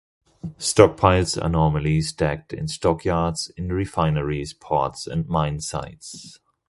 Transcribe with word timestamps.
Stockpiles 0.57 1.39
are 1.39 1.47
normally 1.47 2.01
stacked 2.01 2.53
in 2.53 2.67
stockyards 2.67 3.51
in 3.55 3.71
refineries, 3.71 4.51
ports 4.51 5.05
and 5.05 5.27
mine 5.27 5.59
sites. 5.59 6.39